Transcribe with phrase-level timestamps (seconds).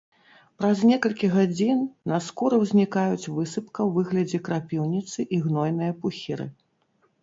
[0.61, 6.55] Праз некалькі гадзін на скуры ўзнікаюць высыпка ў выглядзе крапіўніцы і гнойныя пухіры.